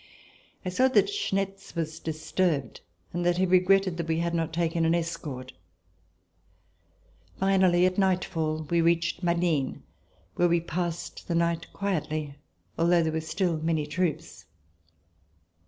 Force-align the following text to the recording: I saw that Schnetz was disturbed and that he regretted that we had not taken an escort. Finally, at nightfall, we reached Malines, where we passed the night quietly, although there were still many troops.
I 0.65 0.69
saw 0.69 0.87
that 0.87 1.09
Schnetz 1.11 1.75
was 1.75 1.99
disturbed 1.99 2.81
and 3.13 3.23
that 3.23 3.37
he 3.37 3.45
regretted 3.45 3.97
that 3.97 4.07
we 4.07 4.17
had 4.17 4.33
not 4.33 4.51
taken 4.51 4.83
an 4.83 4.95
escort. 4.95 5.53
Finally, 7.37 7.85
at 7.85 7.99
nightfall, 7.99 8.65
we 8.71 8.81
reached 8.81 9.21
Malines, 9.21 9.77
where 10.37 10.49
we 10.49 10.59
passed 10.59 11.27
the 11.27 11.35
night 11.35 11.71
quietly, 11.71 12.33
although 12.79 13.03
there 13.03 13.13
were 13.13 13.21
still 13.21 13.57
many 13.57 13.85
troops. 13.85 14.45